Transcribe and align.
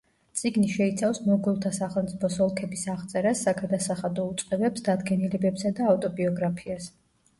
წიგნი 0.39 0.69
შეიცავს 0.75 1.19
მოგოლთა 1.25 1.71
სახელმწიფოს 1.75 2.37
ოლქების 2.45 2.87
აღწერას, 2.93 3.45
საგადასახადო 3.49 4.27
უწყებებს, 4.33 4.87
დადგენილებებსა 4.89 5.73
და 5.81 5.91
ავტობიოგრაფიას. 5.93 6.91